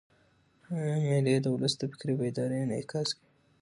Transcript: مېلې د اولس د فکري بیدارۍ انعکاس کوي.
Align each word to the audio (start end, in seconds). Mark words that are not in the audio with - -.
مېلې 1.07 1.35
د 1.43 1.45
اولس 1.53 1.73
د 1.77 1.83
فکري 1.91 2.13
بیدارۍ 2.19 2.59
انعکاس 2.63 3.09
کوي. 3.17 3.25